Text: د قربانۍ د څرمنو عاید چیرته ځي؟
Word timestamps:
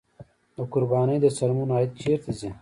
د 0.55 0.57
قربانۍ 0.73 1.17
د 1.21 1.25
څرمنو 1.37 1.73
عاید 1.77 1.91
چیرته 2.01 2.31
ځي؟ 2.39 2.49